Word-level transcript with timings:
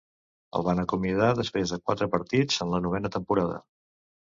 El 0.59 0.63
van 0.67 0.79
acomiadar 0.83 1.27
després 1.41 1.75
de 1.75 1.79
quatre 1.91 2.09
partits 2.15 2.65
en 2.67 2.75
la 2.77 2.83
novena 2.89 3.15
temporada. 3.19 3.63